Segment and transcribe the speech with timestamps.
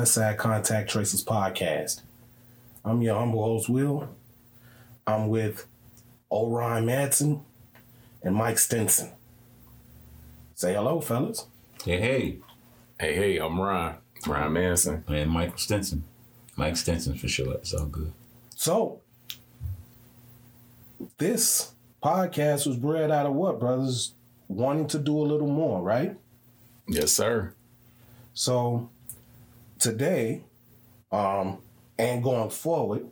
[0.00, 2.00] Welcome to Westside Contact Tracers podcast.
[2.86, 4.08] I'm your humble host, Will.
[5.06, 5.66] I'm with
[6.32, 7.42] Orion Madsen
[8.22, 9.12] and Mike Stinson.
[10.54, 11.48] Say hello, fellas.
[11.84, 12.38] Hey, hey.
[12.98, 13.96] Hey, hey, I'm Ryan.
[14.26, 15.04] Ryan Manson.
[15.06, 16.04] And Michael Stinson.
[16.56, 17.52] Mike Stinson for sure.
[17.52, 18.14] It's all good.
[18.56, 19.02] So,
[21.18, 24.14] this podcast was bred out of what, brothers?
[24.48, 26.16] Wanting to do a little more, right?
[26.88, 27.52] Yes, sir.
[28.32, 28.88] So,
[29.80, 30.44] today,
[31.10, 31.58] um,
[31.98, 33.06] and going forward,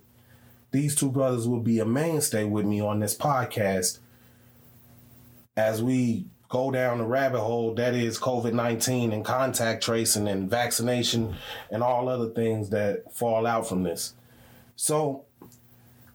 [0.71, 3.99] these two brothers will be a mainstay with me on this podcast
[5.57, 10.49] as we go down the rabbit hole that is COVID 19 and contact tracing and
[10.49, 11.35] vaccination
[11.71, 14.15] and all other things that fall out from this.
[14.77, 15.25] So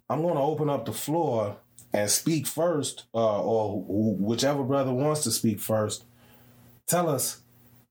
[0.09, 1.57] I'm going to open up the floor
[1.91, 6.05] and speak first, uh, or whichever brother wants to speak first.
[6.87, 7.41] Tell us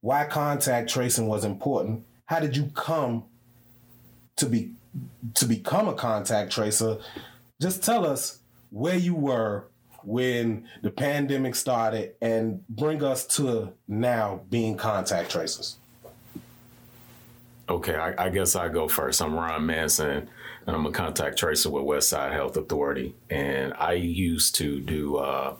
[0.01, 2.03] why contact tracing was important.
[2.25, 3.25] How did you come
[4.37, 4.71] to be
[5.35, 6.97] to become a contact tracer?
[7.61, 9.65] Just tell us where you were
[10.03, 15.77] when the pandemic started and bring us to now being contact tracers.
[17.69, 19.21] Okay, I, I guess I go first.
[19.21, 20.29] I'm Ron Manson,
[20.67, 23.15] and I'm a contact tracer with Westside Health Authority.
[23.29, 25.17] And I used to do.
[25.17, 25.55] Uh,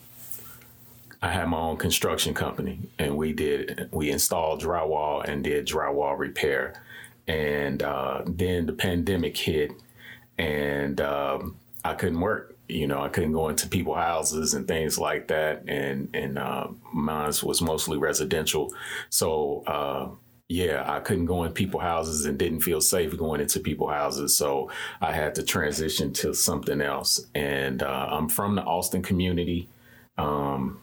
[1.24, 6.20] I had my own construction company, and we did we installed drywall and did drywall
[6.20, 6.74] repair.
[7.28, 9.72] And uh, then the pandemic hit,
[10.38, 14.98] and um, I couldn't work you know, I couldn't go into people houses and things
[14.98, 15.64] like that.
[15.68, 18.74] And, and, uh, mine was mostly residential.
[19.10, 20.10] So, uh,
[20.48, 24.36] yeah, I couldn't go in people houses and didn't feel safe going into people houses.
[24.36, 27.28] So I had to transition to something else.
[27.36, 29.68] And, uh, I'm from the Austin community.
[30.18, 30.80] Um,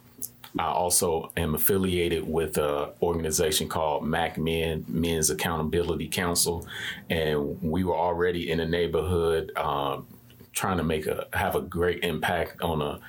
[0.59, 6.67] I also am affiliated with an organization called MAC Men, Men's Accountability Council.
[7.09, 10.07] And we were already in a neighborhood, um,
[10.53, 12.99] trying to make a have a great impact on a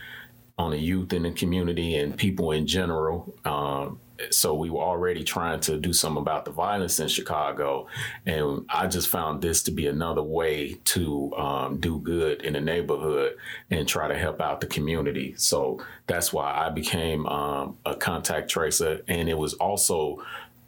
[0.63, 3.35] on the youth in the community and people in general.
[3.45, 3.99] Um,
[4.31, 7.89] so we were already trying to do something about the violence in Chicago,
[8.25, 12.61] and I just found this to be another way to um, do good in the
[12.61, 13.37] neighborhood
[13.71, 15.35] and try to help out the community.
[15.37, 20.23] So that's why I became um, a contact tracer, and it was also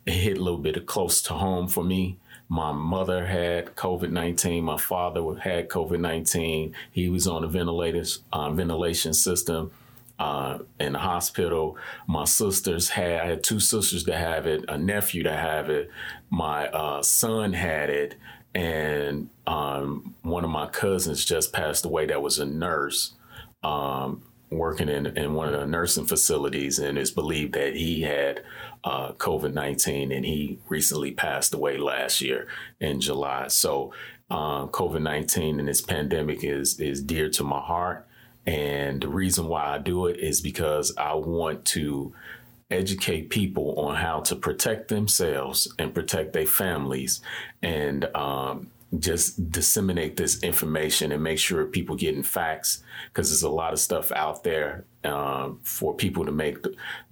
[0.05, 4.65] it hit a little bit close to home for me my mother had COVID 19.
[4.65, 6.75] My father had COVID 19.
[6.93, 9.73] He was on a ventilators, uh, ventilation system
[10.19, 11.77] uh, in the hospital.
[12.07, 15.91] My sisters had, I had two sisters that have it, a nephew to have it.
[16.31, 18.17] My uh, son had it.
[18.55, 23.15] And um, one of my cousins just passed away that was a nurse.
[23.63, 28.43] Um, working in, in one of the nursing facilities, and it's believed that he had
[28.85, 32.47] uh, COVID 19 and he recently passed away last year
[32.81, 33.49] in July.
[33.49, 33.93] So,
[34.31, 38.07] um, COVID 19 and this pandemic is, is dear to my heart.
[38.47, 42.13] And the reason why I do it is because I want to
[42.71, 47.21] educate people on how to protect themselves and protect their families
[47.63, 53.49] and um, just disseminate this information and make sure people getting facts because there's a
[53.49, 56.59] lot of stuff out there um, for people to make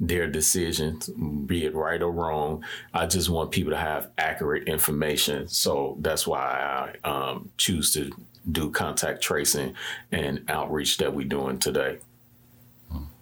[0.00, 2.64] their decisions, be it right or wrong.
[2.94, 5.48] I just want people to have accurate information.
[5.48, 8.10] So that's why I um, choose to
[8.50, 9.74] do contact tracing
[10.10, 11.98] and outreach that we're doing today.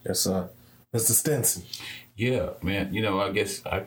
[0.06, 0.48] Yes, sir.
[0.94, 1.12] Mr.
[1.12, 1.62] Stinson.
[2.16, 2.92] Yeah, man.
[2.92, 3.84] You know, I guess I,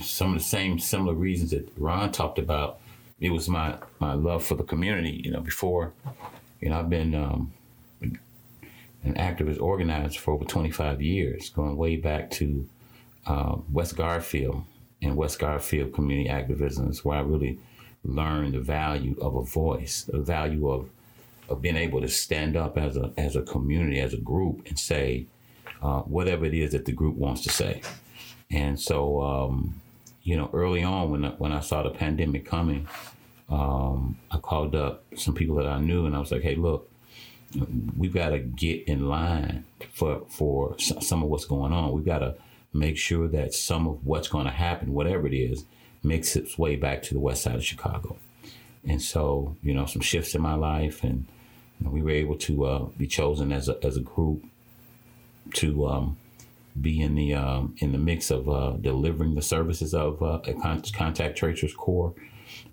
[0.00, 2.80] some of the same similar reasons that Ron talked about
[3.20, 5.22] it was my my love for the community.
[5.24, 5.92] You know, before,
[6.60, 7.52] you know, I've been um,
[9.04, 12.68] an activist organizer for over 25 years, going way back to
[13.26, 14.64] uh, West Garfield
[15.02, 17.58] and West Garfield community activism is where I really
[18.04, 20.88] learned the value of a voice, the value of
[21.48, 24.78] of being able to stand up as a as a community, as a group, and
[24.78, 25.26] say
[25.82, 27.82] uh, whatever it is that the group wants to say.
[28.50, 29.80] And so, um,
[30.22, 32.88] you know, early on when I, when I saw the pandemic coming,
[33.48, 36.90] um, I called up some people that I knew, and I was like, "Hey, look,
[37.96, 41.92] we've got to get in line for for some of what's going on.
[41.92, 42.36] We've got to
[42.72, 45.64] make sure that some of what's going to happen, whatever it is,
[46.04, 48.16] makes its way back to the west side of Chicago."
[48.86, 51.26] And so, you know, some shifts in my life, and
[51.78, 54.44] you know, we were able to uh, be chosen as a as a group
[55.54, 56.16] to um,
[56.80, 60.40] be in the um, in the mix of uh, delivering the services of uh,
[60.92, 62.14] contact tracers core,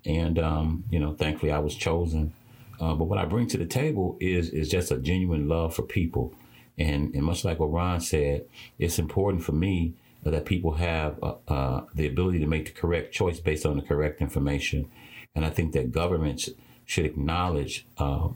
[0.04, 2.34] and um, you know, thankfully I was chosen.
[2.80, 5.82] Uh, but what I bring to the table is is just a genuine love for
[5.82, 6.34] people,
[6.76, 8.46] and and much like what Ron said,
[8.78, 9.94] it's important for me
[10.30, 13.82] that people have uh, uh, the ability to make the correct choice based on the
[13.82, 14.88] correct information.
[15.34, 16.48] And I think that governments
[16.84, 18.28] should acknowledge uh,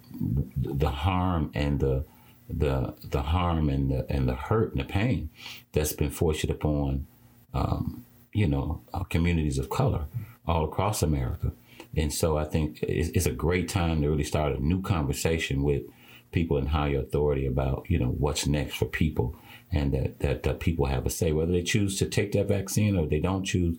[0.56, 2.04] the harm and the
[2.48, 5.30] the the harm and the and the hurt and the pain
[5.72, 7.06] that's been forced upon
[7.54, 10.06] um, you know uh, communities of color
[10.46, 11.52] all across America.
[11.96, 15.62] And so I think it's, it's, a great time to really start a new conversation
[15.62, 15.82] with
[16.30, 19.36] people in higher authority about you know what's next for people
[19.72, 22.96] and that that uh, people have a say whether they choose to take that vaccine
[22.96, 23.76] or they don't choose.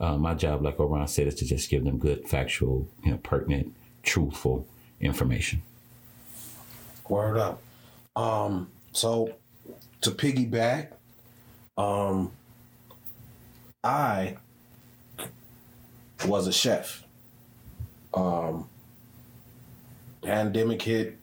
[0.00, 3.16] Uh, my job, like Oran said, is to just give them good, factual, you know,
[3.18, 4.66] pertinent, truthful
[5.00, 5.62] information.
[7.08, 7.62] Word up.
[8.16, 9.34] Um, so
[10.00, 10.88] to piggyback,
[11.78, 12.32] um,
[13.82, 14.36] I
[16.26, 17.04] was a chef.
[18.12, 18.68] Um,
[20.22, 21.18] pandemic hit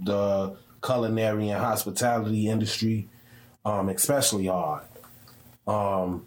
[0.00, 3.08] the culinary and hospitality industry,
[3.68, 4.84] um, especially hard.
[5.66, 6.26] Um,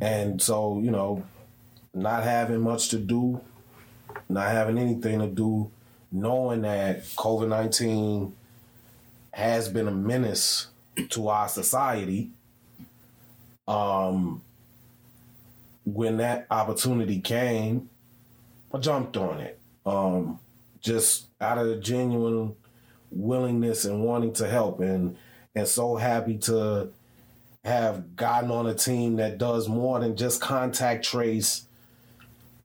[0.00, 1.24] and so, you know,
[1.92, 3.40] not having much to do,
[4.30, 5.70] not having anything to do,
[6.10, 8.34] knowing that COVID 19
[9.32, 10.68] has been a menace
[11.10, 12.30] to our society,
[13.66, 14.40] um,
[15.84, 17.90] when that opportunity came,
[18.72, 19.58] I jumped on it.
[19.84, 20.40] Um,
[20.80, 22.54] just out of a genuine
[23.10, 25.16] willingness and wanting to help and
[25.58, 26.90] and so happy to
[27.64, 31.66] have gotten on a team that does more than just contact trace.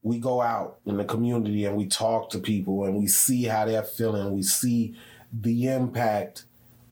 [0.02, 3.66] We go out in the community and we talk to people and we see how
[3.66, 4.34] they're feeling.
[4.34, 4.96] We see
[5.32, 6.46] the impact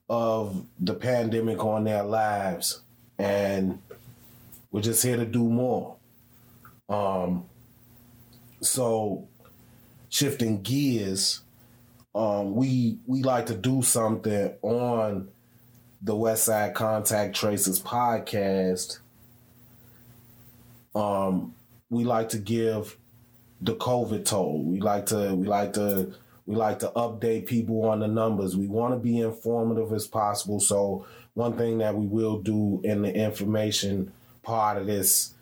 [0.10, 2.82] of the pandemic on their lives.
[3.18, 3.82] And
[4.72, 5.98] we're just here to do more.
[6.90, 7.46] Um,
[8.62, 9.28] so
[10.10, 11.42] shifting gears,
[12.14, 15.30] um, we we like to do something on
[16.02, 19.00] the West Side Contact Tracers podcast.
[20.96, 21.56] Um,
[21.90, 22.98] we like to give
[23.62, 24.64] the COVID toll.
[24.64, 26.14] We like to we like to
[26.46, 28.58] we like to update people on the numbers.
[28.58, 30.60] We want to be informative as possible.
[30.60, 34.12] So one thing that we will do in the information
[34.44, 35.34] part of this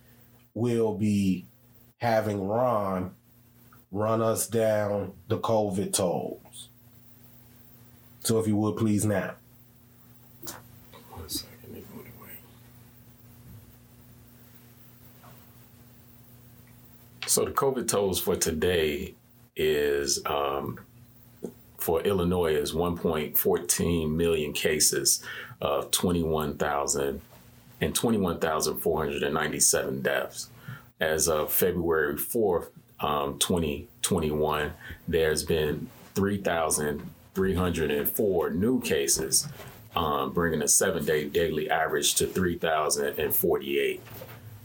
[0.54, 1.46] will be
[1.98, 3.16] having Ron
[3.92, 6.70] run us down the COVID tolls.
[8.20, 9.36] So if you would please now.
[11.12, 12.38] One second, they moved away.
[17.30, 19.14] So the COVID tolls for today
[19.56, 20.80] is um,
[21.78, 25.24] for Illinois is 1.14 million cases
[25.62, 27.22] of 21,000
[27.82, 30.50] and 21,497 deaths.
[31.00, 34.74] As of February 4th, um, 2021,
[35.08, 39.48] there's been 3,304 new cases,
[39.96, 44.02] um, bringing the seven day daily average to 3,048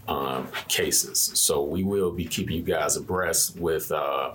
[0.08, 1.18] um, cases.
[1.34, 4.32] So we will be keeping you guys abreast with uh,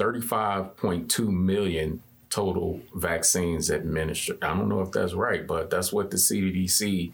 [0.00, 4.42] 35.2 million total vaccines administered.
[4.42, 7.12] I don't know if that's right, but that's what the CDC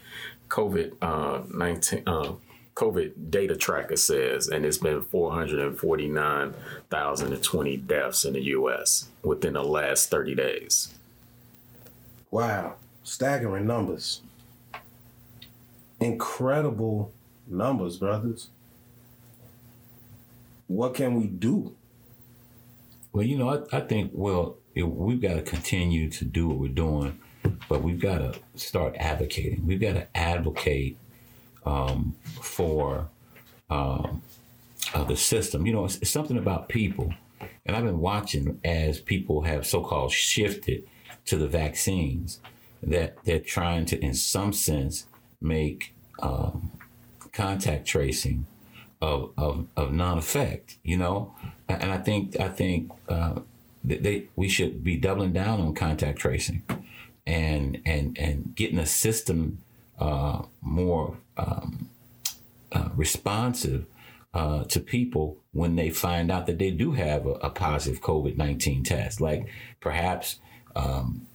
[0.48, 2.34] COVID uh, 19 uh,
[2.76, 9.08] COVID data tracker says, and it's been 449,020 deaths in the U.S.
[9.22, 10.94] within the last 30 days.
[12.30, 14.20] Wow, staggering numbers.
[15.98, 17.10] Incredible
[17.48, 18.50] numbers, brothers.
[20.68, 21.74] What can we do?
[23.16, 26.58] Well, you know, I, I think, well, it, we've got to continue to do what
[26.58, 27.18] we're doing,
[27.66, 29.66] but we've got to start advocating.
[29.66, 30.98] We've got to advocate
[31.64, 33.08] um, for
[33.70, 34.20] um,
[34.92, 35.64] uh, the system.
[35.64, 37.14] You know, it's, it's, something about people.
[37.64, 40.86] And I've been watching as people have so called shifted
[41.24, 42.42] to the vaccines
[42.82, 45.06] that they're trying to, in some sense,
[45.40, 46.70] make um,
[47.32, 48.44] contact tracing
[49.00, 50.78] of of, of non-effect.
[50.82, 51.34] You know,
[51.68, 53.40] and I think I think uh,
[53.84, 56.62] they we should be doubling down on contact tracing,
[57.26, 59.62] and and and getting a system
[59.98, 61.90] uh, more um,
[62.72, 63.86] uh, responsive
[64.34, 68.36] uh, to people when they find out that they do have a, a positive COVID
[68.36, 69.20] nineteen test.
[69.20, 69.48] Like
[69.80, 70.40] perhaps
[70.74, 71.26] um,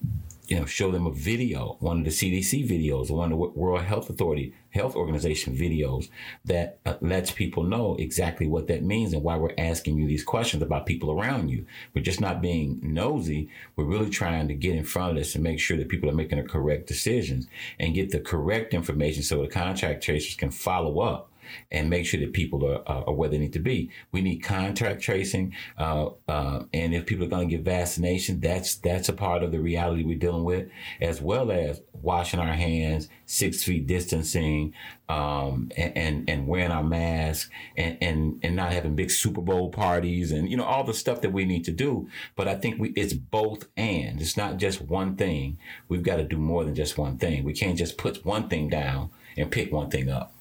[0.51, 3.83] you know, show them a video, one of the CDC videos, one of the World
[3.83, 6.09] Health Authority, Health Organization videos
[6.43, 10.25] that uh, lets people know exactly what that means and why we're asking you these
[10.25, 11.65] questions about people around you.
[11.93, 13.47] We're just not being nosy.
[13.77, 16.13] We're really trying to get in front of this and make sure that people are
[16.13, 17.47] making the correct decisions
[17.79, 21.30] and get the correct information so the contact tracers can follow up
[21.71, 23.89] and make sure that people are, are where they need to be.
[24.11, 28.75] We need contact tracing, uh, uh, and if people are going to get vaccination, that's
[28.75, 33.09] that's a part of the reality we're dealing with, as well as washing our hands,
[33.25, 34.73] six feet distancing,
[35.09, 39.69] um, and, and, and wearing our mask, and, and and not having big Super Bowl
[39.69, 42.07] parties, and you know all the stuff that we need to do.
[42.35, 44.21] But I think we it's both and.
[44.21, 45.57] It's not just one thing.
[45.87, 47.43] We've got to do more than just one thing.
[47.43, 50.33] We can't just put one thing down and pick one thing up.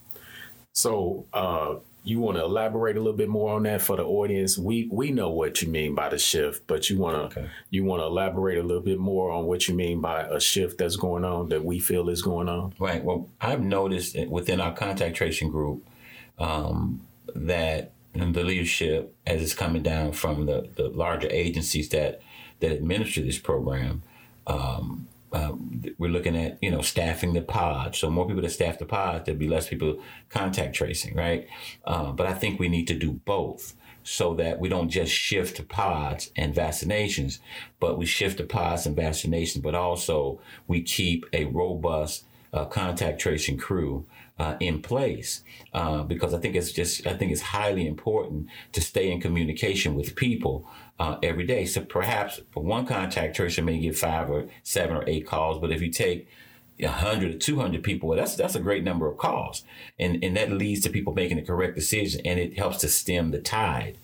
[0.73, 4.57] So, uh, you want to elaborate a little bit more on that for the audience?
[4.57, 7.49] We we know what you mean by the shift, but you want to okay.
[7.69, 10.79] you want to elaborate a little bit more on what you mean by a shift
[10.79, 12.73] that's going on that we feel is going on.
[12.79, 13.03] Right.
[13.03, 15.85] Well, I've noticed within our contact tracing group
[16.39, 22.21] um, that the leadership, as it's coming down from the, the larger agencies that
[22.61, 24.01] that administer this program,
[24.47, 27.95] um, um, we're looking at you know staffing the pod.
[27.95, 31.47] So more people to staff the pod, there'll be less people contact tracing, right?
[31.85, 35.57] Uh, but I think we need to do both so that we don't just shift
[35.57, 37.39] to pods and vaccinations,
[37.79, 43.19] but we shift to pods and vaccinations, but also we keep a robust uh, contact
[43.19, 44.05] tracing crew
[44.39, 48.81] uh, in place uh, because I think it's just I think it's highly important to
[48.81, 50.67] stay in communication with people
[50.99, 51.65] uh, every day.
[51.65, 55.81] So perhaps one contact tracer may get five or seven or eight calls, but if
[55.81, 56.27] you take
[56.79, 59.63] 100 or 200 people, well, that's that's a great number of calls,
[59.99, 63.31] and and that leads to people making the correct decision, and it helps to stem
[63.31, 63.97] the tide.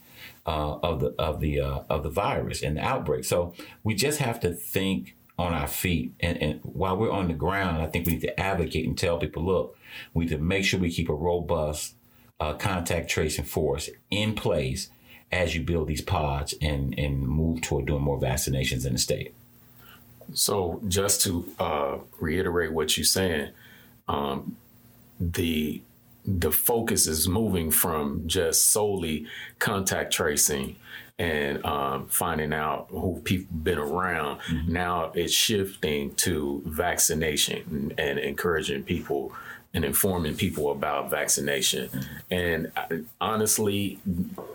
[0.45, 3.53] Uh, of the of the uh, of the virus and the outbreak, so
[3.83, 6.13] we just have to think on our feet.
[6.19, 9.17] And, and while we're on the ground, I think we need to advocate and tell
[9.17, 9.77] people, look,
[10.13, 11.95] we need to make sure we keep a robust
[12.39, 14.89] uh, contact tracing force in place
[15.31, 19.33] as you build these pods and, and move toward doing more vaccinations in the state.
[20.33, 23.51] So, just to uh, reiterate what you're saying,
[24.07, 24.57] um,
[25.19, 25.81] the
[26.25, 29.25] the focus is moving from just solely
[29.59, 30.75] contact tracing
[31.19, 34.39] and um, finding out who people been around.
[34.41, 34.73] Mm-hmm.
[34.73, 39.33] Now it's shifting to vaccination and, and encouraging people
[39.73, 41.89] and informing people about vaccination.
[41.89, 42.33] Mm-hmm.
[42.33, 43.99] And uh, honestly,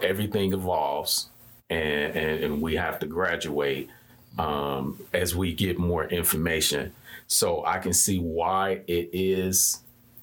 [0.02, 1.28] everything evolves,
[1.68, 3.90] and, and, and we have to graduate
[4.38, 6.92] um, as we get more information.
[7.26, 9.80] So I can see why it is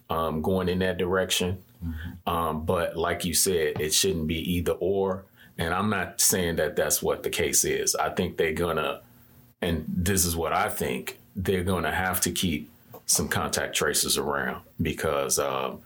[0.09, 1.63] um, going in that direction.
[1.83, 2.29] Mm-hmm.
[2.29, 5.25] Um, but like you said, it shouldn't be either or.
[5.59, 7.93] And I'm not saying that that's what the case is.
[7.93, 9.01] I think they're gonna,
[9.61, 12.71] and this is what I think, they're gonna have to keep
[13.05, 15.81] some contact tracers around because um,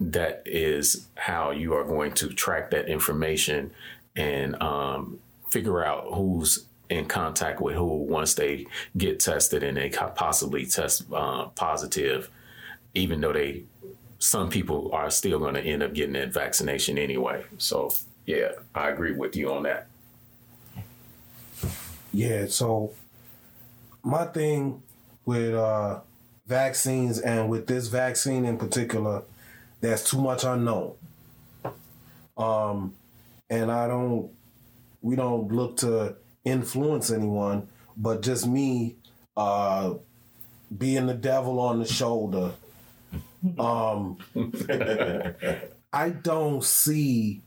[0.00, 3.70] that is how you are going to track that information
[4.16, 9.90] and um, figure out who's in contact with who once they get tested and they
[9.90, 12.30] possibly test uh, positive,
[12.94, 13.62] even though they
[14.18, 17.44] some people are still going to end up getting that vaccination anyway.
[17.58, 17.92] So
[18.28, 19.86] yeah, I agree with you on that.
[22.12, 22.92] Yeah, so
[24.02, 24.82] my thing
[25.24, 26.00] with uh,
[26.46, 29.22] vaccines and with this vaccine in particular,
[29.80, 30.92] there's too much unknown.
[32.36, 32.94] Um,
[33.48, 34.30] and I don't,
[35.00, 37.66] we don't look to influence anyone,
[37.96, 38.96] but just me
[39.38, 39.94] uh,
[40.76, 42.52] being the devil on the shoulder.
[43.58, 44.18] Um,
[45.94, 47.40] I don't see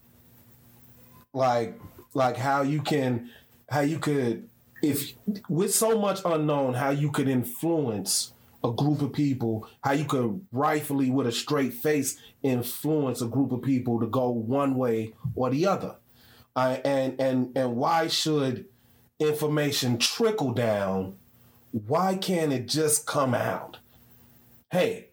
[1.33, 1.79] like
[2.13, 3.29] like how you can
[3.69, 4.50] how you could
[4.83, 5.13] if
[5.47, 8.33] with so much unknown how you could influence
[8.63, 13.51] a group of people how you could rightfully with a straight face influence a group
[13.51, 15.95] of people to go one way or the other.
[16.55, 18.65] Uh, and and and why should
[19.19, 21.15] information trickle down?
[21.71, 23.77] Why can't it just come out?
[24.71, 25.09] Hey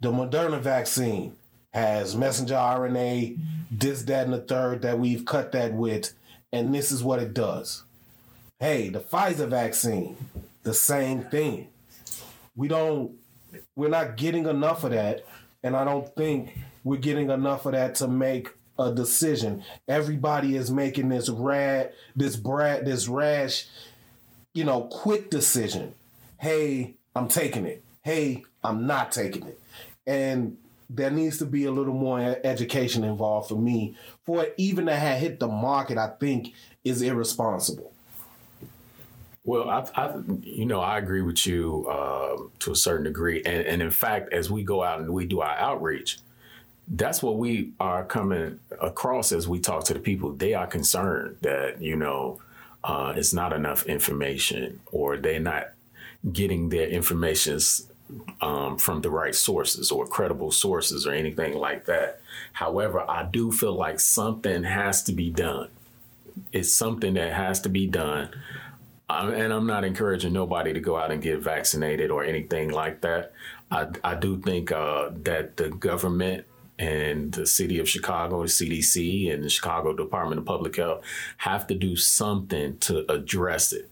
[0.00, 1.36] the moderna vaccine
[1.72, 3.38] has messenger RNA,
[3.70, 6.12] this, that, and the third that we've cut that with,
[6.52, 7.84] and this is what it does.
[8.60, 10.16] Hey, the Pfizer vaccine,
[10.62, 11.68] the same thing.
[12.54, 13.12] We don't,
[13.74, 15.24] we're not getting enough of that,
[15.62, 19.64] and I don't think we're getting enough of that to make a decision.
[19.88, 23.66] Everybody is making this rad, this brat, this rash,
[24.54, 25.94] you know, quick decision.
[26.38, 27.82] Hey, I'm taking it.
[28.02, 29.60] Hey, I'm not taking it.
[30.06, 30.56] And
[30.90, 34.94] there needs to be a little more education involved for me for it even to
[34.94, 35.98] have hit the market.
[35.98, 36.52] I think
[36.84, 37.92] is irresponsible.
[39.44, 43.66] Well, I, I, you know, I agree with you uh, to a certain degree, and,
[43.66, 46.20] and in fact, as we go out and we do our outreach,
[46.86, 50.32] that's what we are coming across as we talk to the people.
[50.32, 52.40] They are concerned that you know
[52.84, 55.70] uh, it's not enough information, or they're not
[56.32, 57.58] getting their information
[58.40, 62.20] um, from the right sources or credible sources or anything like that.
[62.52, 65.68] However, I do feel like something has to be done.
[66.52, 68.30] It's something that has to be done
[69.20, 73.32] and I'm not encouraging nobody to go out and get vaccinated or anything like that.
[73.70, 76.46] I, I do think uh, that the government
[76.78, 81.04] and the city of Chicago, CDC, and the Chicago Department of Public Health
[81.38, 83.90] have to do something to address it.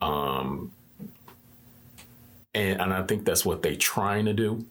[0.00, 0.72] Um,
[2.54, 4.66] and, and I think that's what they're trying to do.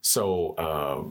[0.00, 1.04] So, uh,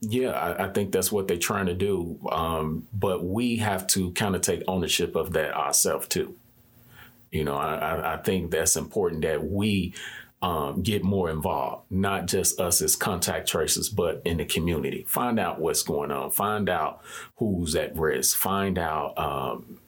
[0.00, 2.18] yeah, I, I, think that's what they're trying to do.
[2.30, 6.36] Um, but we have to kind of take ownership of that ourselves too.
[7.30, 9.92] You know, I, I think that's important that we
[10.40, 15.04] um, get more involved, not just us as contact tracers, but in the community.
[15.08, 17.00] Find out what's going on, find out
[17.36, 19.78] who's at risk, find out um,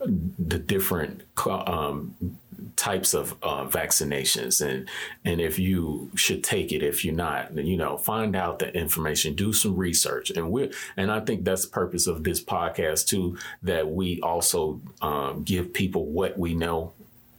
[0.00, 2.16] the different um,
[2.76, 4.64] types of uh, vaccinations.
[4.66, 4.88] And
[5.24, 9.34] and if you should take it if you're not you know find out the information
[9.34, 10.30] do some research.
[10.30, 14.80] And we and i think that's the purpose of this podcast too that we also
[15.02, 16.92] um, give people what we know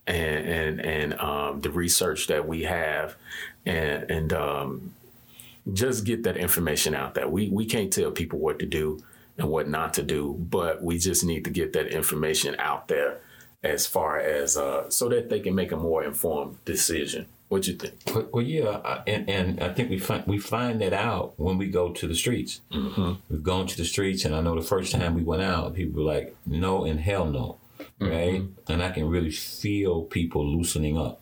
[0.07, 3.15] and and and um, the research that we have.
[3.65, 4.93] And and um,
[5.71, 7.27] just get that information out there.
[7.27, 9.03] We we can't tell people what to do
[9.38, 13.19] and what not to do but we just need to get that information out there
[13.63, 17.28] as far as uh, so that they can make a more informed decision.
[17.50, 17.95] What you think?
[18.13, 21.67] Well, well yeah, and, and I think we find we find that out when we
[21.67, 22.62] go to the streets.
[22.71, 23.13] Mm-hmm.
[23.30, 26.04] We've gone to the streets, and I know the first time we went out, people
[26.04, 27.58] were like, "No and hell no,"
[28.00, 28.41] right?
[28.41, 28.71] Mm-hmm.
[28.71, 31.21] And I can really feel people loosening up.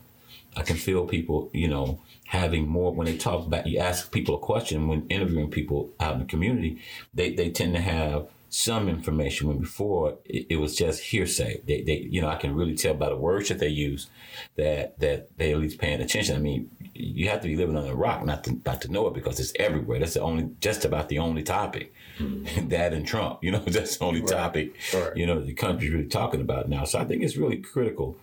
[0.55, 3.65] I can feel people, you know, having more when they talk about.
[3.65, 6.79] You ask people a question when interviewing people out in the community,
[7.11, 11.61] they they tend to have some information when before it, it, was just hearsay.
[11.65, 14.09] They, they, you know, I can really tell by the words that they use
[14.55, 16.35] that that they at least paying attention.
[16.35, 19.07] I mean, you have to be living on a rock not to not to know
[19.07, 19.99] it because it's everywhere.
[19.99, 21.93] That's the only just about the only topic.
[22.17, 22.67] Mm-hmm.
[22.69, 24.29] that and Trump, you know, that's the only right.
[24.29, 24.75] topic.
[24.93, 25.15] Right.
[25.15, 26.83] You know, the country's really talking about now.
[26.85, 28.17] So I think it's really critical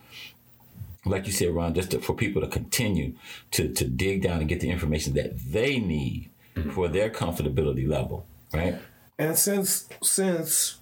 [1.05, 3.13] like you said, Ron, just to, for people to continue
[3.51, 6.71] to to dig down and get the information that they need mm-hmm.
[6.71, 8.77] for their comfortability level, right?
[9.19, 10.77] And since since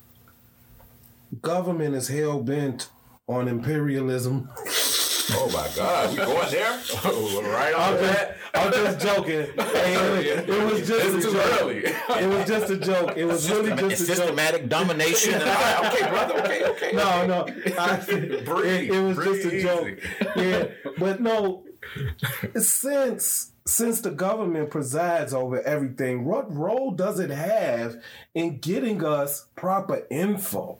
[1.41, 2.89] government is hell bent
[3.28, 4.50] on imperialism.
[5.32, 6.71] Oh my God, we going there?
[7.52, 8.38] right on I'm that.
[8.54, 9.48] Just, I'm just joking.
[9.86, 11.62] It, it, was just it's a joke.
[11.62, 11.78] Early.
[11.78, 13.13] It was just a joke.
[13.15, 14.69] It was really just a systematic joke.
[14.69, 15.34] domination.
[15.41, 16.39] okay, brother.
[16.41, 16.91] Okay, okay.
[16.93, 17.45] No, no.
[17.78, 20.00] I, breathe, it, it, was just a joke.
[20.36, 20.65] Yeah,
[20.98, 21.63] but no.
[22.56, 27.97] Since since the government presides over everything, what role does it have
[28.36, 30.78] in getting us proper info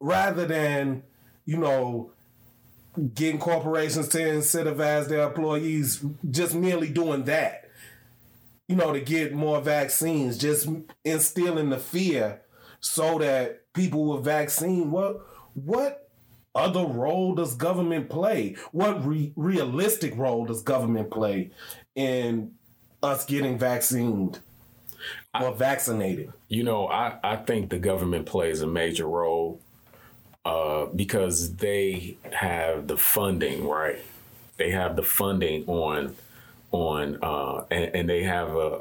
[0.00, 1.04] rather than,
[1.46, 2.10] you know,
[3.14, 7.70] getting corporations to incentivize their employees just merely doing that?
[8.66, 10.68] You know, to get more vaccines, just
[11.04, 12.40] instilling the fear
[12.80, 15.20] so that people with vaccine, what
[15.54, 16.10] what
[16.54, 18.56] other role does government play?
[18.72, 21.50] What re- realistic role does government play
[21.94, 22.52] in
[23.02, 24.38] us getting vaccinated
[25.34, 26.32] or I, vaccinated?
[26.48, 29.60] You know, I, I think the government plays a major role
[30.44, 33.98] uh, because they have the funding, right?
[34.56, 36.14] They have the funding on
[36.70, 38.80] on uh, and, and they have a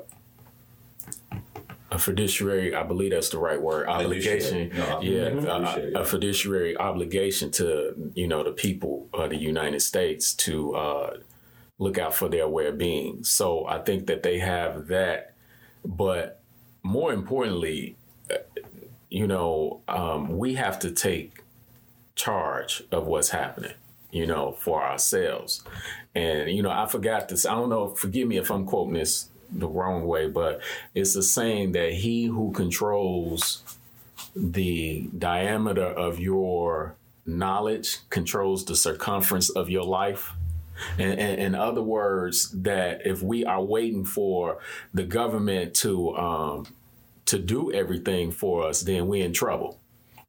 [1.91, 4.71] a fiduciary, I believe that's the right word, obligation.
[4.74, 10.34] No, yeah, a, a, fiduciary obligation to you know the people of the United States
[10.36, 11.17] to uh,
[11.81, 13.23] look out for their well being.
[13.23, 15.33] So I think that they have that,
[15.83, 16.41] but
[16.83, 17.97] more importantly,
[18.29, 18.37] uh,
[19.09, 21.43] you know, um, we have to take
[22.15, 23.73] charge of what's happening
[24.11, 25.63] you know, for ourselves.
[26.13, 27.45] And, you know, I forgot this.
[27.45, 30.61] I don't know, forgive me if I'm quoting this the wrong way, but
[30.93, 33.63] it's a saying that he who controls
[34.35, 40.33] the diameter of your knowledge controls the circumference of your life.
[40.97, 44.59] In, in, in, other words, that if we are waiting for
[44.93, 46.67] the government to um,
[47.25, 49.80] to do everything for us, then we're in trouble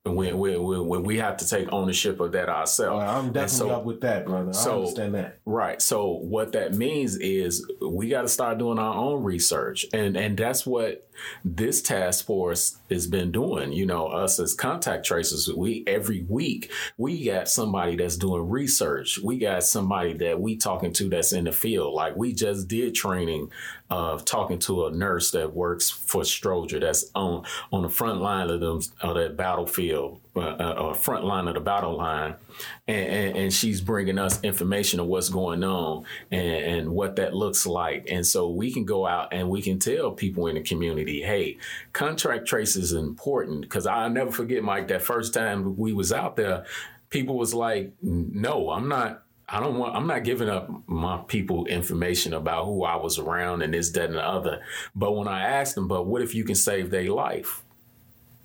[0.04, 2.98] when, when, when we have to take ownership of that ourselves.
[2.98, 4.52] Well, I'm definitely so, up with that, brother.
[4.52, 5.38] So, I understand that.
[5.44, 5.80] Right.
[5.80, 10.36] So what that means is we got to start doing our own research, and and
[10.36, 11.08] that's what
[11.44, 13.72] this task force has been doing.
[13.72, 19.18] You know, us as contact tracers, we every week we got somebody that's doing research.
[19.22, 21.94] We got somebody that we talking to that's in the field.
[21.94, 23.50] Like we just did training
[23.92, 28.48] of talking to a nurse that works for Stroger that's on on the front line
[28.48, 32.34] of them of that battlefield, uh, uh, front line of the battle line,
[32.88, 37.34] and, and, and, she's bringing us information of what's going on and, and what that
[37.34, 40.62] looks like, and so we can go out and we can tell people in the
[40.62, 41.58] community, hey,
[41.92, 46.36] contract trace is important because I'll never forget, Mike, that first time we was out
[46.36, 46.64] there,
[47.10, 51.66] people was like, no, I'm not I don't want, I'm not giving up my people
[51.66, 54.62] information about who I was around and this, that, and the other.
[54.94, 57.62] But when I asked them, but what if you can save their life?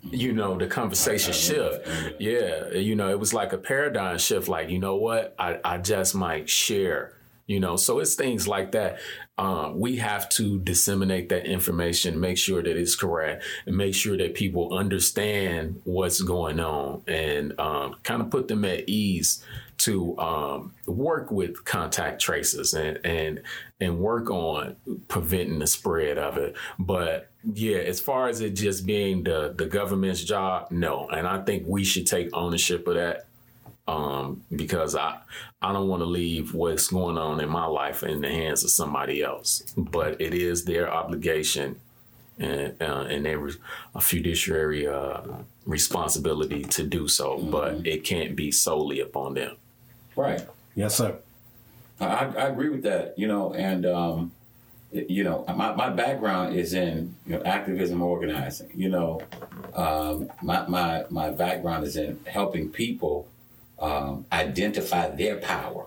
[0.02, 1.86] You know, the conversation shift.
[2.20, 2.70] Yeah.
[2.70, 4.48] You know, it was like a paradigm shift.
[4.48, 5.34] Like, you know what?
[5.38, 7.14] I, I just might share
[7.48, 8.98] you know so it's things like that
[9.38, 14.16] um, we have to disseminate that information make sure that it's correct and make sure
[14.16, 19.42] that people understand what's going on and um, kind of put them at ease
[19.78, 23.42] to um, work with contact tracers and and
[23.80, 26.56] and work on preventing the spread of it.
[26.78, 31.08] But yeah, as far as it just being the the government's job, no.
[31.08, 33.24] And I think we should take ownership of that.
[33.86, 35.18] Um, because I
[35.62, 38.70] I don't want to leave what's going on in my life in the hands of
[38.70, 39.62] somebody else.
[39.78, 41.80] But it is their obligation
[42.38, 43.48] and, uh, and their
[43.94, 45.22] a fiduciary uh,
[45.64, 47.38] responsibility to do so.
[47.38, 47.50] Mm-hmm.
[47.50, 49.56] But it can't be solely upon them.
[50.14, 50.46] Right.
[50.74, 51.16] Yes, sir.
[51.98, 53.18] I, I agree with that.
[53.18, 54.32] You know, and um,
[54.92, 58.70] you know, my, my background is in you know activism organizing.
[58.74, 59.22] You know,
[59.74, 63.28] um, my, my my background is in helping people
[63.78, 65.86] um, identify their power,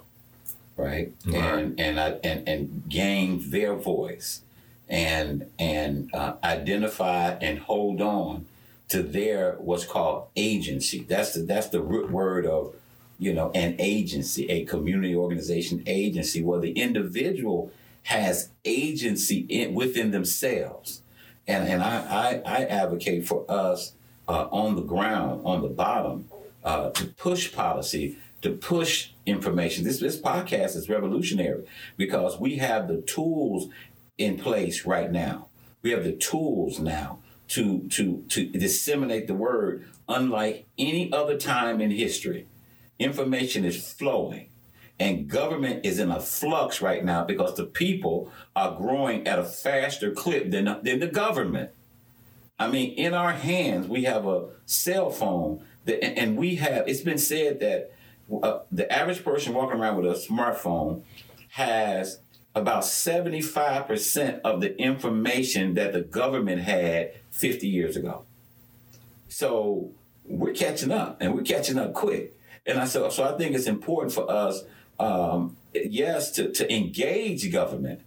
[0.78, 1.36] right, right.
[1.36, 4.42] and and I, and and gain their voice,
[4.88, 8.46] and and uh, identify and hold on
[8.90, 11.00] to their what's called agency.
[11.08, 12.76] That's the that's the root word of
[13.22, 17.72] you know, an agency, a community organization agency, where the individual
[18.04, 21.02] has agency in, within themselves.
[21.48, 23.94] And, and I, I, I advocate for us
[24.28, 26.30] uh, on the ground, on the bottom,
[26.64, 29.84] uh, to push policy, to push information.
[29.84, 31.66] This, this podcast is revolutionary
[31.98, 33.70] because we have the tools
[34.18, 35.48] in place right now.
[35.82, 41.82] We have the tools now to, to, to disseminate the word unlike any other time
[41.82, 42.48] in history
[43.00, 44.51] information is flowing
[45.00, 49.44] and government is in a flux right now because the people are growing at a
[49.44, 51.72] faster clip than, than the government.
[52.60, 57.02] I mean, in our hands, we have a cell phone that, and we have, it's
[57.02, 57.92] been said that
[58.44, 61.04] uh, the average person walking around with a smartphone
[61.50, 62.20] has
[62.54, 68.26] about 75% of the information that the government had 50 years ago.
[69.28, 69.92] So
[70.26, 72.38] we're catching up and we're catching up quick.
[72.66, 74.64] And I so so I think it's important for us,
[75.02, 78.02] um, yes, to, to engage government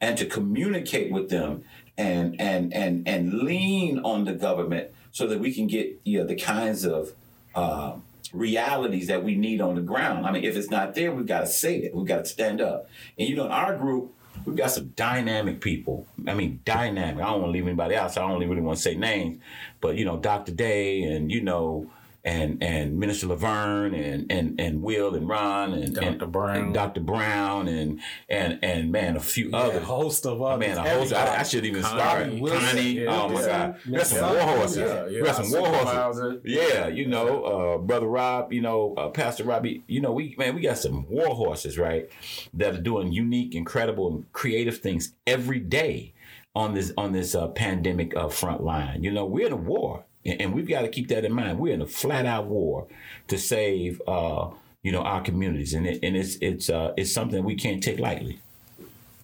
[0.00, 1.64] and to communicate with them
[1.96, 6.26] and and and and lean on the government so that we can get you know
[6.26, 7.12] the kinds of
[7.54, 7.94] uh,
[8.32, 10.26] realities that we need on the ground.
[10.26, 11.94] I mean, if it's not there, we've got to say it.
[11.94, 12.88] We've got to stand up.
[13.18, 14.12] And you know, in our group,
[14.44, 16.06] we've got some dynamic people.
[16.26, 17.22] I mean, dynamic.
[17.22, 19.38] I don't want to leave anybody out, so I don't really want to say names.
[19.80, 20.52] But you know, Dr.
[20.52, 21.88] Day, and you know
[22.24, 26.24] and and Minister Laverne and and and Will and Ron and Dr.
[26.24, 27.00] And, Brown, and Dr.
[27.00, 30.68] Brown and and and man, a few yeah, other host of others.
[30.68, 31.12] Man, a host.
[31.12, 32.24] I, I should even start.
[32.28, 34.76] Connie, yeah, oh my God, we got some war horses.
[35.12, 36.40] Yeah, got some war horses.
[36.44, 40.54] Yeah, you know, uh, brother Rob, you know, uh, Pastor Robbie, you know, we man,
[40.54, 42.08] we got some war horses, right?
[42.54, 46.14] That are doing unique, incredible, and creative things every day
[46.54, 49.02] on this on this uh, pandemic uh, front line.
[49.02, 51.58] You know, we're in a war and we've got to keep that in mind.
[51.58, 52.86] We're in a flat out war
[53.28, 54.50] to save, uh,
[54.82, 57.98] you know, our communities, and it, and it's it's uh, it's something we can't take
[57.98, 58.40] lightly.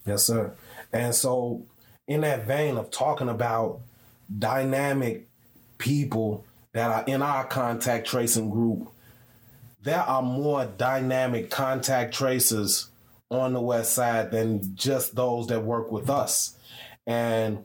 [0.07, 0.53] Yes, sir.
[0.93, 1.63] And so,
[2.07, 3.81] in that vein of talking about
[4.37, 5.29] dynamic
[5.79, 8.91] people that are in our contact tracing group,
[9.83, 12.91] there are more dynamic contact tracers
[13.31, 16.57] on the west side than just those that work with us.
[17.07, 17.65] And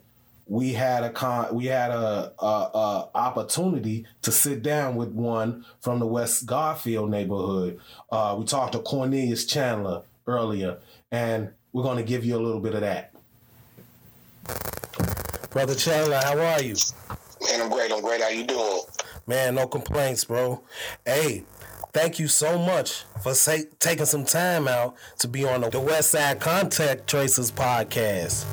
[0.54, 5.66] we had a con we had a, a, a, opportunity to sit down with one
[5.82, 7.80] from the West Garfield neighborhood.
[8.12, 10.78] Uh, we talked to Cornelius Chandler, earlier,
[11.12, 13.16] and we're going to give you a little bit of that.
[15.50, 16.76] Brother Chandler, how are you?
[17.42, 17.92] Man, I'm great.
[17.92, 18.22] I'm great.
[18.22, 18.82] How you doing?
[19.26, 20.62] Man, no complaints, bro.
[21.04, 21.46] Hey,
[21.94, 25.80] thank you so much for say, taking some time out to be on the, the
[25.80, 28.46] West Side Contact Tracers podcast.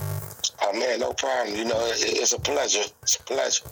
[0.62, 1.56] Oh man, no problem.
[1.56, 2.84] You know, it, it's a pleasure.
[3.02, 3.64] It's a pleasure.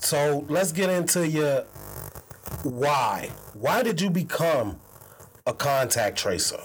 [0.00, 1.62] So let's get into your
[2.62, 3.30] why.
[3.54, 4.80] Why did you become
[5.46, 6.60] a contact tracer?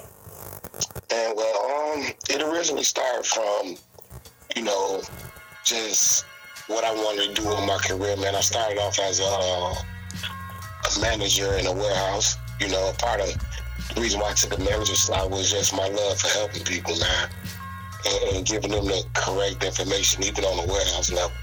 [1.11, 3.75] And well, um, it originally started from,
[4.55, 5.01] you know,
[5.63, 6.25] just
[6.67, 8.15] what I wanted to do in my career.
[8.17, 12.37] Man, I started off as a, a manager in a warehouse.
[12.59, 13.27] You know, part of
[13.93, 16.97] the reason why I took a manager slot was just my love for helping people,
[16.99, 17.29] man,
[18.05, 21.35] and, and giving them the correct information, even on the warehouse level.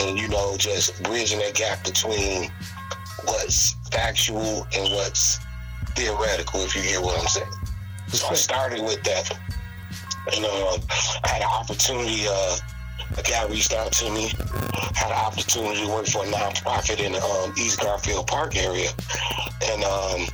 [0.00, 2.50] And you know, just bridging that gap between
[3.24, 5.38] what's factual and what's
[5.96, 7.50] theoretical, if you get what I'm saying.
[8.08, 9.36] So I started with that.
[10.34, 10.78] And uh,
[11.24, 12.56] I had an opportunity, uh,
[13.16, 14.30] a guy reached out to me,
[14.94, 18.90] had an opportunity to work for a nonprofit in the um, East Garfield Park area.
[19.64, 20.26] And um,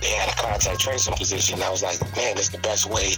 [0.00, 1.62] they had a contact tracing position.
[1.62, 3.12] I was like, man, that's the best way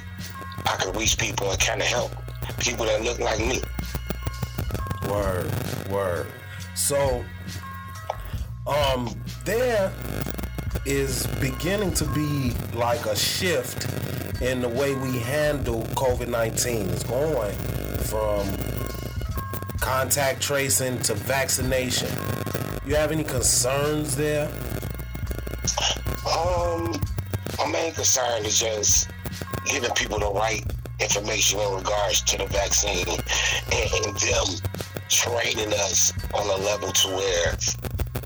[0.73, 2.13] I could reach people and kind of help
[2.59, 3.61] people that look like me.
[5.11, 5.53] Word,
[5.91, 6.27] word.
[6.75, 7.23] So,
[8.67, 9.93] um, there
[10.87, 13.87] is beginning to be like a shift
[14.41, 16.89] in the way we handle COVID 19.
[16.89, 17.55] It's going
[18.05, 18.49] from
[19.79, 22.09] contact tracing to vaccination.
[22.87, 24.47] You have any concerns there?
[26.27, 26.99] Um,
[27.59, 29.12] my main concern is just
[29.66, 30.64] giving people the right
[31.01, 34.46] information in regards to the vaccine and, and them
[35.09, 37.57] training us on a level to where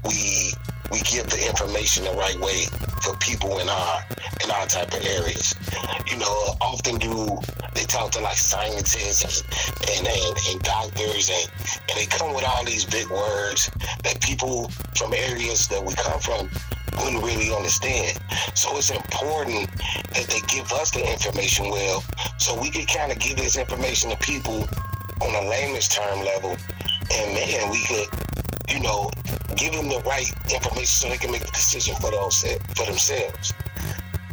[0.05, 0.53] we
[0.93, 2.65] we give the information the right way
[3.03, 4.05] for people in our
[4.45, 5.55] in our type of areas.
[6.07, 7.39] You know, often do
[7.75, 9.43] they talk to like scientists
[9.97, 11.51] and and, and doctors and,
[11.91, 13.71] and they come with all these big words
[14.05, 16.51] that people from areas that we come from
[17.03, 18.19] wouldn't really understand.
[18.55, 19.71] So it's important
[20.15, 22.03] that they give us the information well
[22.39, 24.69] so we can kind of give this information to people
[25.21, 26.57] on a layman's term level
[27.13, 28.09] and man we could
[28.69, 29.11] you know
[29.57, 32.43] give them the right information so they can make the decision for those
[32.77, 33.55] for themselves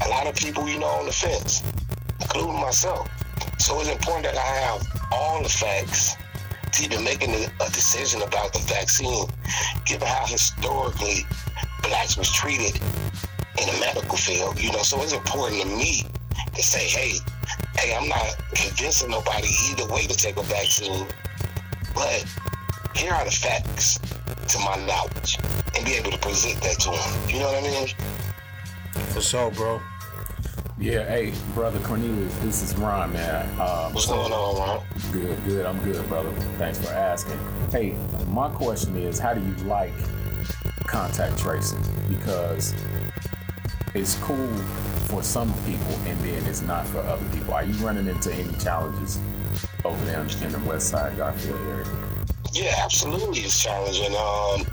[0.05, 1.63] a lot of people you know on the fence
[2.19, 3.09] including myself
[3.59, 6.15] so it's important that i have all the facts
[6.71, 9.27] to even making a, a decision about the vaccine
[9.85, 11.25] given how historically
[11.83, 12.75] blacks was treated
[13.59, 16.03] in the medical field you know so it's important to me
[16.55, 17.13] to say hey
[17.77, 21.05] hey i'm not convincing nobody either way to take a vaccine
[21.93, 22.25] but
[22.95, 23.99] here are the facts
[24.47, 25.37] to my knowledge
[25.75, 27.29] and be able to present that to them.
[27.29, 27.87] You know what I mean?
[29.13, 29.81] For sure, bro.
[30.79, 33.47] Yeah, hey, brother Cornelius, this is Ron, man.
[33.59, 34.85] Um, What's going on, Ron?
[35.11, 35.65] Good, good.
[35.65, 36.31] I'm good, brother.
[36.57, 37.39] Thanks for asking.
[37.71, 37.95] Hey,
[38.27, 39.93] my question is, how do you like
[40.93, 41.83] contact tracing?
[42.07, 42.73] Because
[43.95, 44.47] it's cool
[45.09, 47.55] for some people, and then it's not for other people.
[47.55, 49.19] Are you running into any challenges
[49.83, 51.87] over there in the West Side Garfield area?
[52.51, 54.15] Yeah, absolutely, it's challenging.
[54.15, 54.65] Um,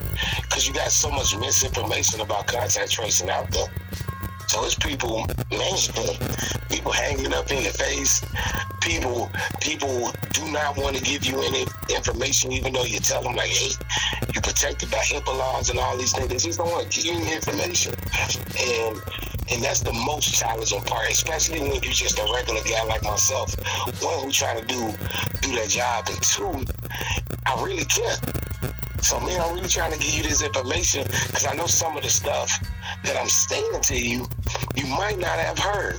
[0.42, 3.68] because you got so much misinformation about contact tracing out there.
[4.50, 5.78] So it's people, man,
[6.68, 8.20] people hanging up in your face.
[8.80, 13.36] People, people do not want to give you any information, even though you tell them
[13.36, 13.70] like, hey,
[14.34, 16.26] you're protected by HIPAA laws and all these things.
[16.26, 17.94] They just don't want to give you information,
[18.58, 19.00] and
[19.52, 23.54] and that's the most challenging part, especially when you're just a regular guy like myself.
[24.02, 24.90] One who trying to do
[25.42, 26.64] do that job, and two,
[27.46, 28.16] I really care.
[29.02, 32.02] So, man, I'm really trying to give you this information because I know some of
[32.02, 32.50] the stuff
[33.04, 34.26] that I'm saying to you,
[34.76, 35.96] you might not have heard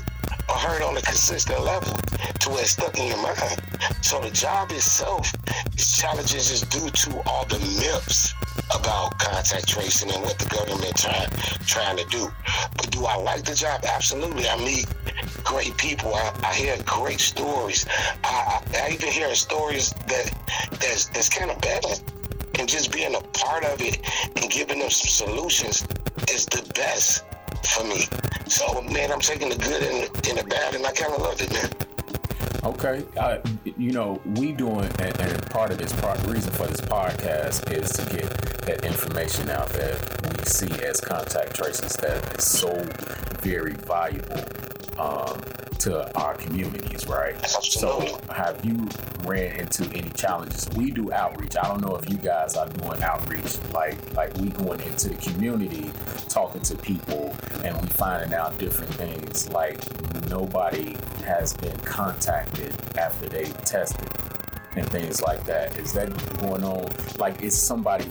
[0.47, 1.93] or heard on a consistent level
[2.39, 3.61] to where it's stuck in your mind.
[4.01, 5.33] So the job itself,
[5.73, 8.33] its challenges is due to all the myths
[8.75, 11.29] about contact tracing and what the government trying
[11.65, 12.29] trying to do.
[12.77, 13.81] But do I like the job?
[13.83, 14.47] Absolutely.
[14.47, 14.85] I meet
[15.43, 16.13] great people.
[16.13, 17.85] I, I hear great stories.
[18.23, 20.31] I, I, I even hear stories that
[20.79, 21.83] that's that's kind of bad
[22.59, 23.99] and just being a part of it
[24.35, 25.87] and giving them some solutions
[26.29, 27.23] is the best
[27.63, 28.05] for me.
[28.47, 31.41] So, man, I'm taking the good and, and the bad, and I kind of love
[31.41, 31.69] it, man.
[32.63, 33.39] Okay, uh,
[33.75, 37.89] you know, we doing, and, and part of this part reason for this podcast is
[37.93, 38.29] to get
[38.67, 42.71] that information out that we see as contact tracers that is so
[43.41, 44.43] very valuable
[44.99, 45.41] um,
[45.79, 47.33] to our communities, right?
[47.33, 48.09] Absolutely.
[48.09, 48.87] So, have you
[49.23, 50.69] ran into any challenges?
[50.75, 51.55] We do outreach.
[51.57, 55.15] I don't know if you guys are doing outreach, like like we going into the
[55.15, 55.91] community,
[56.29, 59.49] talking to people, and we finding out different things.
[59.49, 59.79] Like
[60.29, 64.09] nobody has been contacted after they tested
[64.75, 65.77] and things like that.
[65.77, 66.87] Is that going on?
[67.17, 68.05] Like, is somebody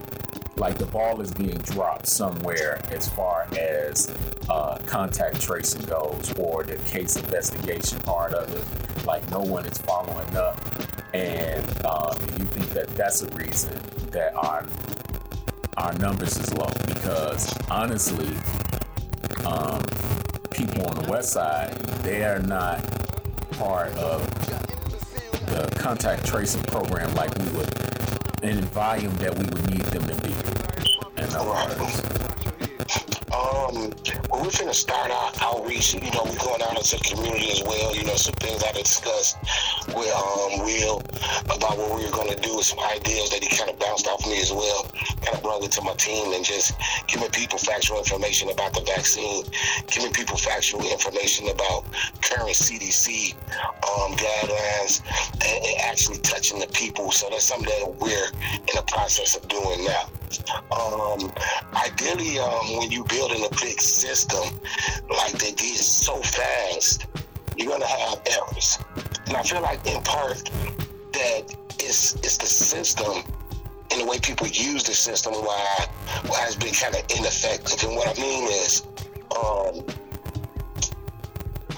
[0.61, 4.15] like the ball is being dropped somewhere as far as
[4.51, 9.07] uh, contact tracing goes or the case investigation part of it.
[9.07, 10.61] Like no one is following up,
[11.15, 14.67] and um, you think that that's a reason that our
[15.79, 18.37] our numbers is low because honestly,
[19.47, 19.83] um,
[20.51, 23.00] people on the west side they are not
[23.61, 24.25] part of
[25.53, 27.69] the contact tracing program like we would
[28.43, 30.33] in volume that we would need them to be.
[31.21, 32.01] Other words.
[33.29, 33.93] Um,
[34.31, 35.93] well, we're finna start our outreach.
[35.93, 37.95] You know, we're going out into the community as well.
[37.95, 39.37] You know, some things I discussed
[39.95, 41.03] with um Will
[41.47, 44.27] about what we were gonna do with some ideas that he kind of bounced off
[44.27, 44.87] me as well.
[45.23, 46.75] Kind of brought it to my team and just
[47.07, 49.45] giving people factual information about the vaccine,
[49.87, 51.85] giving people factual information about
[52.23, 55.03] current CDC um, guidelines,
[55.47, 57.11] and, and actually touching the people.
[57.13, 60.09] So that's something that we're in the process of doing now.
[60.71, 61.33] Um,
[61.75, 64.61] ideally, um, when you building a big system
[65.09, 67.07] like they did so fast,
[67.57, 68.79] you're gonna have errors.
[69.31, 70.51] And I feel like in part
[71.13, 73.23] that it's it's the system
[73.93, 75.87] and the way people use the system why
[76.27, 77.89] why has been kind of ineffective.
[77.89, 78.83] And what I mean is,
[79.31, 79.87] um,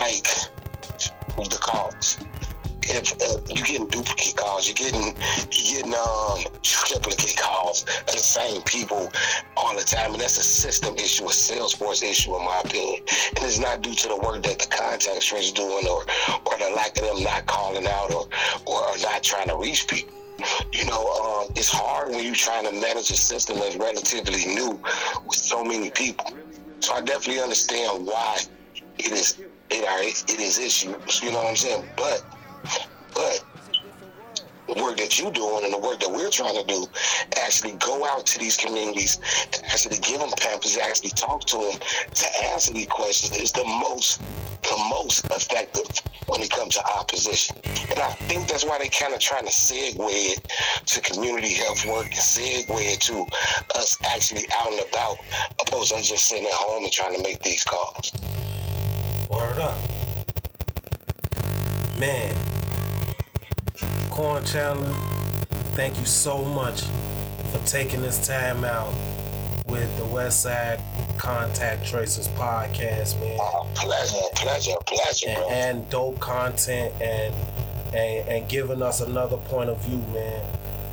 [0.01, 0.27] like
[1.37, 2.17] the calls.
[2.85, 5.14] If uh, you're getting duplicate calls, you're getting
[5.51, 9.11] you're getting um triplicate calls of the same people
[9.57, 13.03] all the time, and that's a system issue, a Salesforce issue, in my opinion.
[13.37, 16.05] And it's not due to the work that the contact tracers doing, or
[16.47, 18.29] or the lack of them not calling out, or
[18.66, 20.14] or not trying to reach people.
[20.73, 24.81] You know, um, it's hard when you're trying to manage a system that's relatively new
[25.25, 26.27] with so many people.
[26.81, 28.40] So I definitely understand why
[28.99, 29.38] it is
[29.71, 31.23] it are it is issues.
[31.23, 31.85] You know what I'm saying?
[31.97, 32.25] But
[33.14, 33.44] but
[34.68, 36.87] the work that you're doing and the work that we're trying to do,
[37.42, 39.18] actually go out to these communities
[39.53, 41.81] and actually give them pamphlets, actually talk to them
[42.14, 44.20] to answer these questions is the most
[44.62, 45.87] the most effective
[46.27, 47.57] when it comes to opposition.
[47.90, 50.40] And I think that's why they're kind of trying to segue it
[50.87, 53.27] to community health work and segue it to
[53.75, 55.18] us actually out and about,
[55.61, 58.12] opposed to us just sitting at home and trying to make these calls.
[59.29, 59.77] Word up.
[61.98, 62.52] Man.
[64.12, 64.92] Corn Chandler,
[65.75, 66.83] thank you so much
[67.51, 68.92] for taking this time out
[69.66, 70.81] with the West Side
[71.16, 73.38] Contact Tracers podcast, man.
[73.40, 75.48] Uh, pleasure, pleasure, pleasure, And, bro.
[75.51, 77.35] and dope content and,
[77.94, 80.44] and and giving us another point of view, man.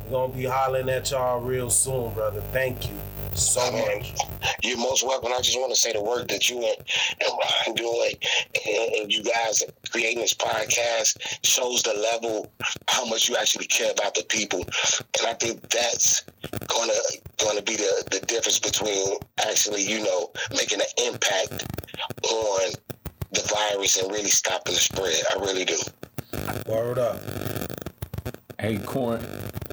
[0.06, 2.40] We're gonna be hollering at y'all real soon, brother.
[2.52, 2.96] Thank you
[3.34, 4.14] so Man, much.
[4.62, 5.32] you're most welcome.
[5.32, 8.14] I just want to say the work that you and, and Ryan doing,
[8.66, 12.50] and, and you guys creating this podcast shows the level
[12.88, 16.22] how much you actually care about the people, and I think that's
[16.68, 16.92] gonna
[17.42, 19.16] gonna be the the difference between
[19.46, 21.64] actually, you know, making an impact
[22.28, 22.72] on
[23.32, 25.22] the virus and really stopping the spread.
[25.30, 25.76] I really do.
[26.66, 27.20] Word up.
[28.60, 29.24] Hey, Corn,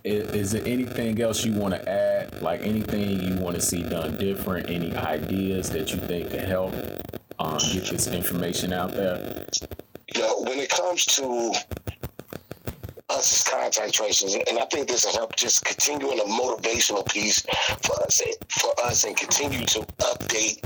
[0.05, 2.41] is, is there anything else you want to add?
[2.41, 4.69] Like anything you want to see done different?
[4.69, 6.73] Any ideas that you think could help
[7.37, 9.45] um, get this information out there?
[10.17, 11.51] know, when it comes to
[13.09, 17.41] us as contact tracers, and I think this will help just continuing a motivational piece
[17.81, 20.61] for us, for us, and continue to update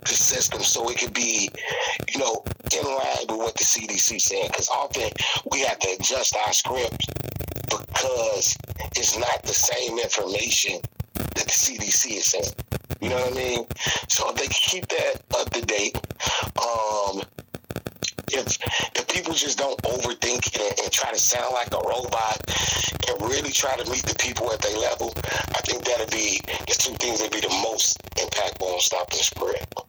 [0.00, 1.48] the system so it could be,
[2.12, 2.42] you know,
[2.76, 4.48] in line with what the CDC saying.
[4.48, 5.10] Because often
[5.52, 7.06] we have to adjust our script
[8.02, 8.56] because
[8.96, 10.80] it's not the same information
[11.14, 12.44] that the CDC is saying.
[13.00, 13.66] You know what I mean?
[14.08, 15.96] So if they keep that up to date,
[16.58, 17.22] um,
[18.32, 18.58] if
[18.96, 22.42] if people just don't overthink it and, and try to sound like a robot
[23.08, 25.12] and really try to meet the people at their level,
[25.54, 29.24] I think that'd be the two things that'd be the most impactful on stopping the
[29.24, 29.81] spread.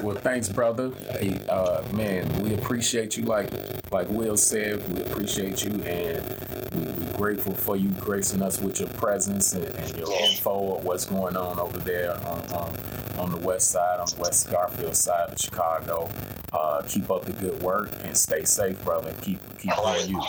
[0.00, 0.02] up.
[0.04, 0.14] All right.
[0.14, 0.90] Well, thanks, brother.
[1.20, 3.24] Hey, uh, man, we appreciate you.
[3.24, 3.50] Like
[3.92, 8.80] like Will said, we appreciate you, and we, we're grateful for you gracing us with
[8.80, 12.76] your presence and, and your info of what's going on over there on, on
[13.18, 16.08] on the west side, on the West Garfield side of Chicago.
[16.52, 19.10] Uh, keep up the good work and stay safe, brother.
[19.10, 19.98] And keep keep All right.
[20.00, 20.22] doing you.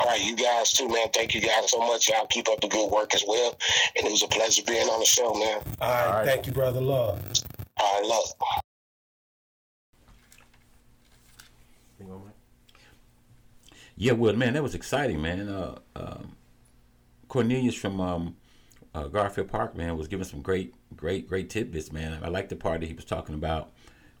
[0.00, 1.08] All right, you guys too, man.
[1.12, 2.08] Thank you guys so much.
[2.08, 3.56] Y'all keep up the good work as well.
[3.96, 5.60] And it was a pleasure being on the show, man.
[5.80, 6.26] All right, All right.
[6.26, 6.80] thank you, brother.
[6.80, 7.20] Love.
[7.80, 8.62] All right, love.
[14.00, 15.48] Yeah, well, man, that was exciting, man.
[15.48, 16.36] Uh, um,
[17.26, 18.36] Cornelius from um,
[18.94, 22.20] uh, Garfield Park, man, was giving some great, great, great tidbits, man.
[22.22, 23.72] I like the part that he was talking about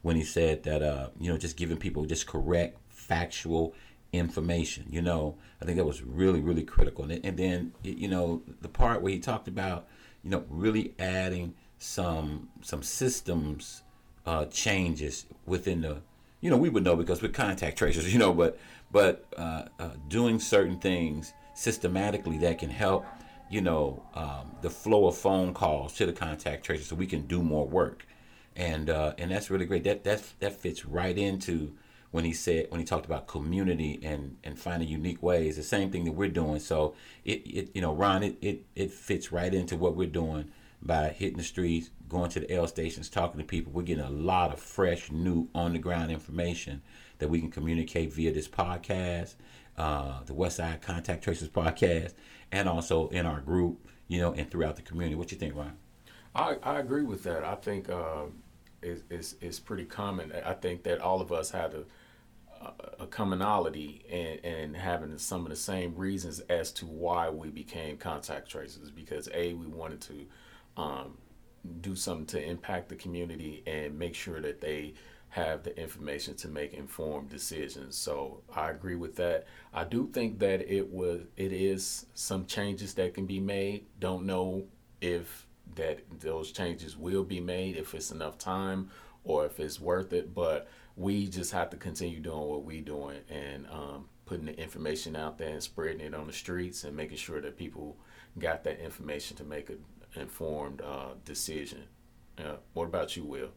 [0.02, 3.72] when he said that, uh, you know, just giving people just correct, factual
[4.12, 4.84] information.
[4.90, 7.04] You know, I think that was really, really critical.
[7.04, 9.86] And, and then, you know, the part where he talked about,
[10.24, 13.82] you know, really adding some some systems
[14.26, 15.98] uh, changes within the
[16.40, 18.58] you know we would know because we're contact tracers you know but
[18.90, 23.04] but uh, uh, doing certain things systematically that can help
[23.50, 27.22] you know um, the flow of phone calls to the contact tracers so we can
[27.22, 28.06] do more work.
[28.56, 29.84] And uh, and that's really great.
[29.84, 31.74] That that that fits right into
[32.10, 35.56] when he said when he talked about community and and finding unique ways.
[35.56, 36.58] The same thing that we're doing.
[36.58, 40.50] So it, it you know ron it, it it fits right into what we're doing
[40.82, 43.72] by hitting the streets, going to the L stations, talking to people.
[43.72, 46.82] We're getting a lot of fresh, new, on the ground information
[47.18, 49.34] that we can communicate via this podcast,
[49.76, 52.14] uh, the Westside Contact Tracers podcast,
[52.50, 55.14] and also in our group, you know, and throughout the community.
[55.14, 55.76] What you think, Ryan?
[56.34, 57.44] I, I agree with that.
[57.44, 58.24] I think uh,
[58.82, 60.32] it's, it's, it's pretty common.
[60.44, 61.84] I think that all of us have a,
[63.00, 67.96] a commonality and, and having some of the same reasons as to why we became
[67.96, 70.26] contact tracers because a we wanted to
[70.76, 71.18] um,
[71.80, 74.94] do something to impact the community and make sure that they
[75.30, 77.96] have the information to make informed decisions.
[77.96, 79.46] So I agree with that.
[79.74, 83.86] I do think that it was it is some changes that can be made.
[84.00, 84.64] Don't know
[85.00, 88.90] if that those changes will be made if it's enough time
[89.24, 93.18] or if it's worth it, but we just have to continue doing what we're doing
[93.28, 97.18] and um, putting the information out there and spreading it on the streets and making
[97.18, 97.96] sure that people
[98.38, 99.74] got that information to make a
[100.18, 101.84] informed uh, decision.
[102.72, 103.50] What about you, Will?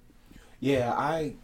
[0.60, 1.36] Yeah, I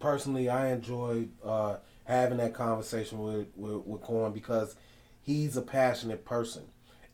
[0.00, 4.76] personally I enjoyed uh, having that conversation with, with with Corn because
[5.22, 6.64] he's a passionate person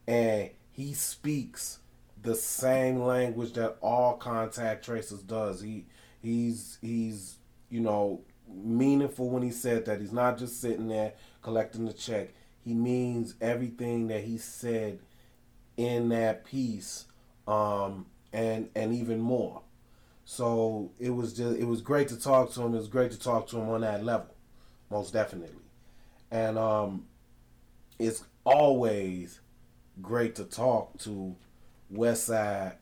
[0.07, 1.79] and he speaks
[2.23, 5.61] the same language that all contact tracers does.
[5.61, 5.87] He
[6.23, 7.37] he's he's
[7.69, 12.31] you know meaningful when he said that he's not just sitting there collecting the check.
[12.65, 15.01] He means everything that he said
[15.77, 17.07] in that piece
[17.47, 19.63] um, and and even more.
[20.25, 22.75] So it was just it was great to talk to him.
[22.75, 24.35] It was great to talk to him on that level,
[24.91, 25.57] most definitely.
[26.31, 27.07] And um,
[27.99, 29.41] it's always
[30.01, 31.37] great to talk to
[31.93, 32.77] Westside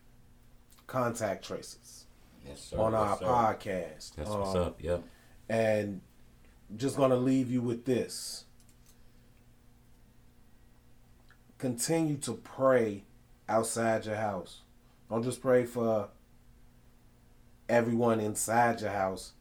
[0.87, 2.05] contact tracers
[2.47, 4.15] yes, on our podcast.
[4.15, 4.83] That's Um, what's up.
[4.83, 5.03] Yep.
[5.49, 6.01] And
[6.77, 8.45] just gonna leave you with this.
[11.59, 13.05] Continue to pray
[13.51, 14.61] outside your house.
[15.11, 16.09] Don't just pray for
[17.69, 19.33] everyone inside your house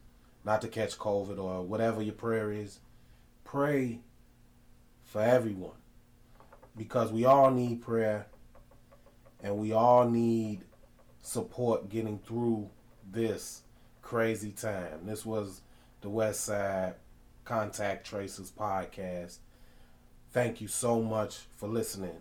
[0.44, 2.80] not to catch COVID or whatever your prayer is.
[3.44, 4.00] Pray
[5.04, 5.76] for everyone
[6.76, 8.26] because we all need prayer
[9.42, 10.60] and we all need
[11.22, 12.68] support getting through
[13.10, 13.62] this
[14.02, 15.04] crazy time.
[15.04, 15.62] This was
[16.00, 16.94] the West Side
[17.44, 19.38] Contact Tracers podcast.
[20.32, 22.16] Thank you so much for listening.